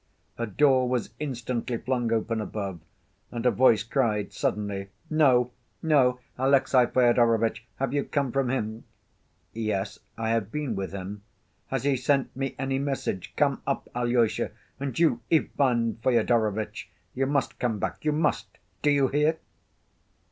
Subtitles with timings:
[0.39, 2.79] A door was instantly flung open above,
[3.31, 5.51] and a voice cried suddenly: "No,
[5.83, 6.19] no!
[6.39, 8.83] Alexey Fyodorovitch, have you come from him?"
[9.53, 11.21] "Yes, I have been with him."
[11.67, 13.35] "Has he sent me any message?
[13.35, 18.47] Come up, Alyosha, and you, Ivan Fyodorovitch, you must come back, you must.
[18.81, 19.37] Do you hear?"